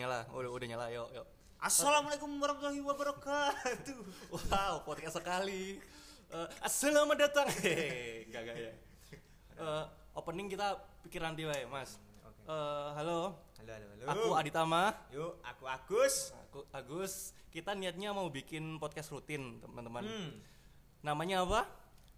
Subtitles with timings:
[0.00, 0.86] nyala, udah udah nyala.
[0.88, 1.26] Yuk, yuk.
[1.60, 4.00] Assalamualaikum warahmatullahi wabarakatuh.
[4.32, 5.76] Wow, podcast sekali.
[6.32, 7.44] Eh, selamat datang.
[7.60, 8.72] Hehehe, Enggak enggak ya.
[9.60, 9.84] Eh,
[10.16, 12.00] opening kita pikiran nanti wae, Mas.
[12.48, 13.36] Eh, halo.
[13.60, 14.04] Halo halo halo.
[14.08, 14.96] Aku Aditama.
[15.12, 16.32] Yuk, aku Agus.
[16.48, 17.36] Aku Agus.
[17.52, 20.06] Kita niatnya mau bikin podcast rutin, teman-teman.
[20.08, 20.30] Hmm.
[21.04, 21.68] Namanya apa?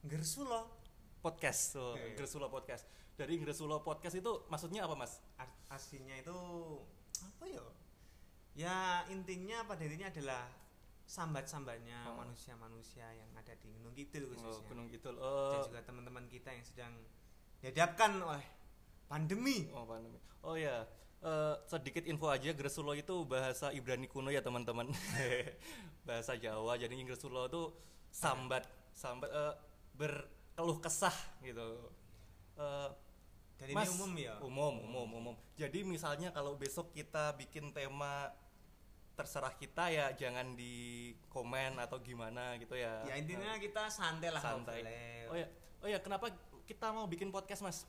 [0.07, 0.71] Gersulo.
[1.19, 1.75] Podcast.
[1.75, 2.14] So, Oke.
[2.14, 2.87] Gresulo Podcast.
[3.19, 5.19] Dari Gresulo Podcast itu maksudnya apa, Mas?
[5.35, 6.37] Ar- Aslinya itu
[7.23, 7.62] apa ya?
[8.52, 10.45] Ya intinya pada intinya adalah
[11.02, 12.20] sambat-sambatnya Oh.
[12.20, 14.69] manusia-manusia yang ada di Gunung Kidul Oh, khususnya.
[14.69, 15.15] Gunung Kidul.
[15.16, 16.92] Dan Oh, juga teman-teman kita yang sedang
[17.59, 18.45] dihadapkan oleh
[19.06, 19.69] pandemi.
[19.73, 20.19] oh, pandemi.
[20.42, 20.84] Oh ya,
[21.23, 24.91] Eh, sedikit info aja Gresulo itu bahasa Ibrani kuno ya teman-teman.
[26.09, 26.75] bahasa Jawa.
[26.75, 27.62] Jadi Gresulo itu
[28.11, 29.55] sambat, sambat eh,
[29.95, 31.78] berkeluh kesah gitu.
[32.59, 32.89] Eh,
[33.62, 34.34] Dan ini Mas, umum ya.
[34.43, 35.34] Umum, umum, umum.
[35.55, 38.34] Jadi misalnya kalau besok kita bikin tema
[39.14, 40.75] terserah kita ya jangan di
[41.31, 43.06] komen atau gimana gitu ya.
[43.06, 44.83] Ya intinya kita santai lah santai.
[45.31, 45.47] Oh ya,
[45.78, 46.27] oh ya kenapa
[46.67, 47.86] kita mau bikin podcast mas?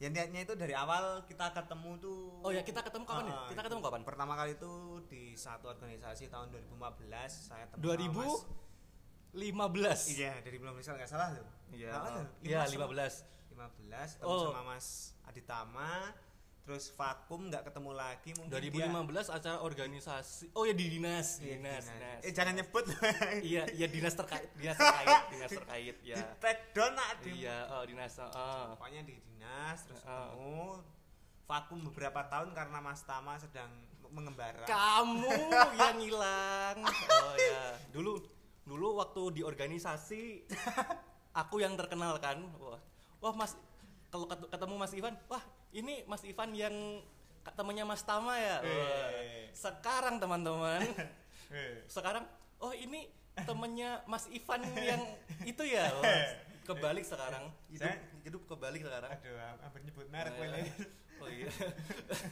[0.00, 2.40] Ya niatnya itu dari awal kita ketemu tuh.
[2.40, 3.28] Oh ya kita ketemu kapan?
[3.28, 4.00] Ah, Kita ketemu kapan?
[4.00, 4.72] Pertama kali itu
[5.04, 6.72] di satu organisasi tahun 2015
[7.28, 8.48] saya ketemu sama Mas-
[9.30, 10.00] 2015.
[10.10, 11.44] Iya, dari belum misal nggak salah tuh.
[11.70, 11.92] Iya.
[12.40, 13.28] Iya, Lima 15.
[13.62, 14.48] 15 ketemu Oh.
[14.48, 14.86] sama Mas
[15.22, 15.90] Aditama
[16.60, 20.46] terus vakum nggak ketemu lagi mungkin dia 2015 acara organisasi.
[20.52, 21.84] Oh ya di dinas, Iya, dinas, dinas.
[21.90, 22.20] dinas.
[22.22, 22.84] eh jangan nyebut
[23.42, 26.20] iya, iya dinas terkait, dinas terkait, dinas terkait di ya.
[26.36, 28.12] pedon nak di Iya, oh dinas.
[28.22, 28.76] Oh.
[28.76, 30.30] pokoknya di dinas terus Ah.
[30.30, 30.84] ketemu
[31.44, 33.72] vakum beberapa tahun karena Mas Tama sedang
[34.06, 35.26] mengembara Kamu
[35.80, 36.76] yang hilang.
[36.86, 38.22] Oh ya, dulu
[38.62, 40.46] dulu waktu di organisasi
[41.32, 42.38] aku yang terkenal kan.
[42.56, 42.78] Wah,
[43.20, 43.52] wah Mas
[44.08, 46.74] kalau ket- ketemu Mas Ivan, wah ini Mas Ivan yang
[47.46, 48.58] temannya Mas Tama ya.
[48.58, 49.48] Wah, Eh.
[49.50, 50.82] sekarang teman-teman,
[51.88, 52.24] sekarang
[52.58, 53.06] oh ini
[53.38, 55.00] temennya Mas Ivan yang
[55.42, 55.88] itu ya.
[55.96, 56.26] Wah,
[56.66, 57.48] kebalik sekarang.
[57.68, 59.10] Hidup, Saya- hidup kebalik sekarang.
[59.10, 60.64] aduh hampir nyebut merek Oh, iya.
[61.20, 61.48] Oh iya.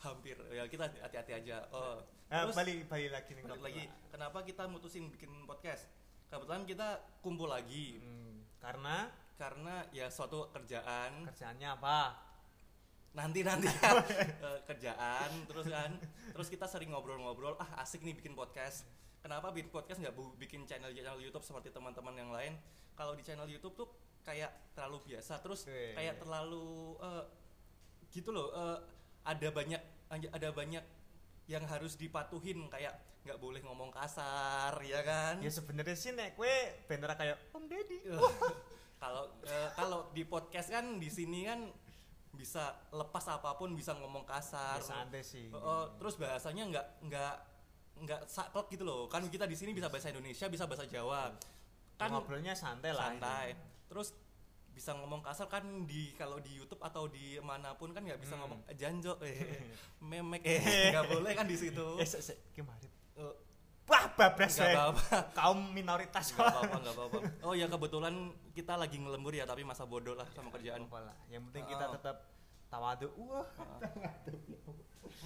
[0.00, 0.36] Hampir.
[0.48, 1.66] Ya kita hati-hati aja.
[1.70, 2.00] Oh.
[2.26, 5.90] Nah, Terus balik balik lagi nih balik lagi, kenapa kita mutusin bikin podcast?
[6.30, 6.88] Kebetulan kita
[7.20, 11.24] kumpul lagi Hmm, karena karena ya suatu kerjaan.
[11.32, 12.12] Kerjaannya apa?
[13.16, 13.64] Nanti nanti
[14.68, 15.96] kerjaan terus kan.
[16.36, 18.84] Terus kita sering ngobrol-ngobrol ah asik nih bikin podcast.
[19.24, 22.52] Kenapa bikin podcast nggak bikin channel channel YouTube seperti teman-teman yang lain?
[22.92, 23.88] Kalau di channel YouTube tuh
[24.20, 27.24] kayak terlalu biasa terus kayak terlalu eh,
[28.12, 28.78] gitu loh eh,
[29.24, 29.80] ada banyak
[30.12, 30.84] ada banyak
[31.48, 32.92] yang harus dipatuhin kayak
[33.24, 35.40] nggak boleh ngomong kasar ya kan?
[35.40, 36.52] Ya sebenarnya sih nek kue
[36.88, 37.98] bener kayak Om Deddy
[39.00, 41.66] kalau eh, kalau di podcast kan di sini kan
[42.30, 44.76] bisa lepas apa pun bisa ngomong kasar.
[44.76, 45.48] Ya santai sih.
[45.50, 47.34] Oh, oh, terus bahasanya nggak nggak
[48.00, 49.08] nggak saklek gitu loh.
[49.08, 51.32] Kan kita di sini bisa bahasa Indonesia bisa bahasa Jawa.
[51.96, 53.56] Kan ngobrolnya santai lah santai.
[53.84, 54.14] terus
[54.70, 58.38] bisa ngomong kasar kan di kalau di YouTube atau di mana pun kan nggak bisa
[58.38, 58.46] Hmm.
[58.46, 59.36] ngomong "Eh, janjo eh
[60.00, 61.98] memek eh nggak boleh kan di situ.
[61.98, 62.89] Ya se se kemarin Eh,
[64.20, 65.04] bablas apa-apa.
[65.32, 66.36] Kaum minoritas.
[66.36, 67.18] Nggak apa-apa nggak apa-apa.
[67.40, 68.14] Oh ya kebetulan
[68.52, 70.84] kita lagi ngelembur ya tapi masa bodoh lah sama kerjaan.
[70.84, 71.16] Lah.
[71.32, 71.92] Yang penting kita Oh.
[71.96, 72.16] tetap
[72.68, 73.08] tawadu.
[73.16, 73.48] Wah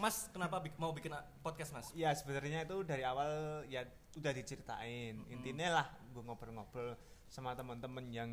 [0.01, 1.13] Mas kenapa mau bikin
[1.45, 1.87] podcast mas?
[1.93, 3.85] Ya sebenarnya itu dari awal ya
[4.17, 5.23] udah diceritain.
[5.29, 6.95] Intinya lah gue ngobrol-ngobrol
[7.29, 8.31] sama teman-teman yang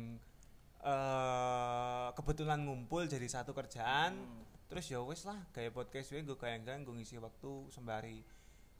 [0.82, 4.14] eh kebetulan ngumpul jadi satu kerjaan.
[4.18, 4.42] Hmm.
[4.66, 8.24] terus ya wes lah kayak podcast gue gue kayak gue ngisi waktu sembari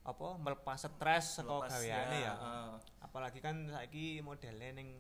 [0.03, 2.71] apa melepas stres saka gaweane ya, eh.
[3.01, 4.99] apalagi kan saiki modelnya neng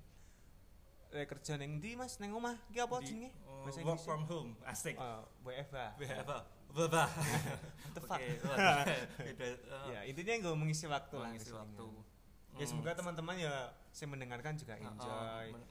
[1.10, 4.94] eh, kerja neng di mas neng omah iki apa jenenge bahasa work from home asik
[4.94, 6.38] Oh, WFH apa
[6.72, 7.04] Baba.
[7.92, 8.16] the fuck?
[8.16, 8.32] Eh,
[9.88, 11.84] ya intinya gue mengisi waktu lah mengisi waktu.
[12.52, 12.69] ya Hmm.
[12.69, 13.54] semoga teman-teman ya
[13.88, 15.69] saya mendengarkan juga enjoy men-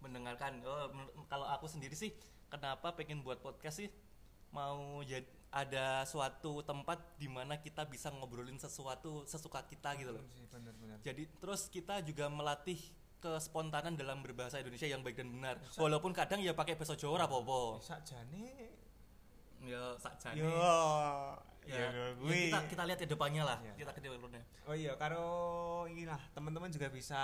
[0.00, 0.58] mendengarkan.
[0.62, 2.10] Oh, men- kalau aku sendiri sih,
[2.48, 3.90] kenapa pengen buat podcast sih?
[4.50, 5.22] Mau jadi
[5.52, 10.24] ada suatu tempat di mana kita bisa ngobrolin sesuatu sesuka kita gitu loh.
[10.26, 12.80] Sih, benar-benar Jadi terus kita juga melatih
[13.18, 15.54] kespontanan dalam berbahasa Indonesia yang baik dan benar.
[15.60, 15.78] Bisa.
[15.78, 17.78] Walaupun kadang ya pakai bahasa Jawa ora apa-apa.
[17.78, 18.48] bisa jane
[19.62, 20.40] Ya sakjane.
[20.40, 20.50] yo
[21.62, 23.58] Ya, ya, ya kita kita lihat ke depannya lah.
[23.62, 23.70] Ya.
[23.78, 24.42] Kita ke depannya.
[24.66, 25.28] oh iya karo
[25.86, 27.22] inilah teman-teman juga bisa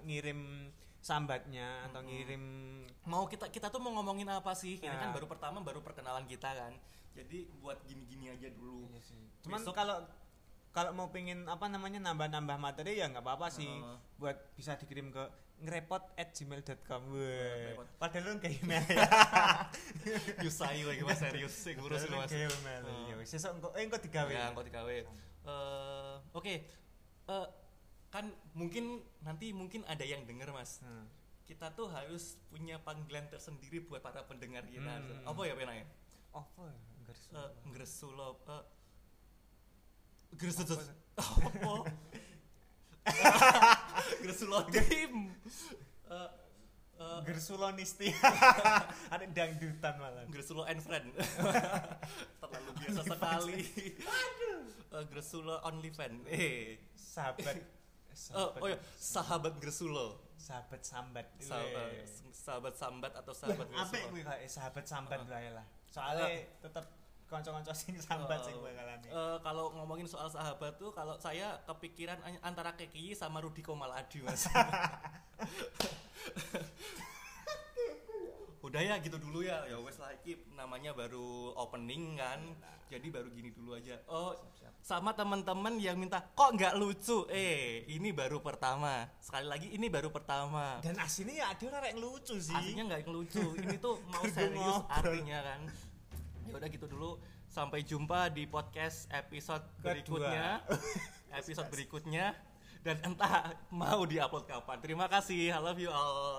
[0.00, 2.40] ngirim sambatnya atau ngirim
[3.04, 4.96] mau kita kita tuh mau ngomongin apa sih ini Ya.
[4.96, 6.72] kan baru pertama baru perkenalan kita kan
[7.16, 9.22] jadi buat gini-gini aja dulu Iya sih.
[9.40, 9.96] Cuman Besok- kalau
[10.70, 13.64] kalau mau pengen apa namanya nambah-nambah materi ya nggak apa-apa sih.
[13.64, 13.96] Heeh.
[14.16, 15.24] Buat bisa dikirim ke
[15.56, 17.02] ngerepot at gmail.com
[17.96, 19.08] padahal lu nggak email ya
[20.44, 22.32] Yusai lagi mas serius sih ngurusin Padahal mas.
[22.60, 23.08] email Oh.
[23.08, 24.96] ya wis sesuk engko eh engko digawe Ya, digawe.
[25.46, 26.54] Eh, Oke,
[27.24, 27.46] Eh,
[28.06, 28.22] kan
[28.52, 30.78] mungkin nanti mungkin ada yang denger mas.
[30.78, 31.08] Hmm.
[31.42, 34.92] Kita tuh harus punya panggilan tersendiri buat para pendengar kita.
[34.92, 35.24] Hmm.
[35.24, 35.88] Apa ya penanya?
[36.30, 38.28] apa ya enggak Eh, Ngresulo.
[38.44, 38.64] eh,
[40.32, 40.68] Gresut.
[40.68, 40.82] Apa?
[41.48, 41.74] Apa?
[44.22, 45.30] Gresulo tim.
[46.06, 46.30] Eh,
[46.96, 48.10] eh, Gersulonisti
[49.12, 51.14] ada dangdutan malah Gresulo and friend.
[52.36, 53.62] Terlalu biasa sekali.
[54.86, 56.20] Eh, Gresulo only fan.
[56.26, 56.78] Eh.
[56.96, 57.56] sahabat
[58.32, 60.24] Oh, oh ya, sahabat Gresulo.
[60.36, 61.90] sahabat sambat Sahabat,
[62.30, 64.08] sahabat sambat atau sahabat apa Gresulo.
[64.08, 66.26] kuwi kayak sahabat sambat wae lah soalnya
[66.58, 66.84] tetep
[67.26, 68.62] kanca-kanca sing sambat sing Oh.
[68.62, 73.60] bakalane Eh, kalau ngomongin soal sahabat tuh kalau saya kepikiran an- antara Keki sama Rudi
[73.60, 74.46] Komaladi mas
[78.66, 79.62] udah ya gitu dulu ya.
[79.64, 82.42] Ya wes lah iki namanya baru opening kan.
[82.86, 83.98] Jadi baru gini dulu aja.
[84.06, 84.72] Oh Siap-siap.
[84.78, 87.26] sama teman-teman yang minta kok nggak lucu?
[87.30, 89.10] Eh ini baru pertama.
[89.18, 90.78] Sekali lagi ini baru pertama.
[90.82, 92.54] Dan aslinya ya ada orang yang lucu sih.
[92.54, 93.42] Aslinya nggak lucu.
[93.58, 95.60] Ini tuh mau serius artinya kan.
[96.46, 97.18] Ya udah gitu dulu.
[97.50, 99.86] Sampai jumpa di podcast episode Kedua.
[99.90, 100.46] berikutnya.
[101.42, 102.32] Episode berikutnya
[102.86, 104.78] dan entah mau diupload kapan.
[104.78, 105.50] Terima kasih.
[105.50, 106.38] I love you all.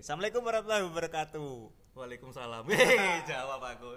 [0.00, 1.52] Assalamualaikum warahmatullahi wabarakatuh.
[1.92, 2.64] Waalaikumsalam.
[2.72, 3.92] Hei, jawab aku